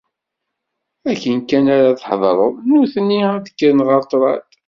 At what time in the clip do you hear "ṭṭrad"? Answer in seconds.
4.05-4.49